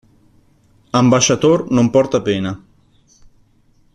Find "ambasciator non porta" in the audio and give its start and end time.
1.01-2.19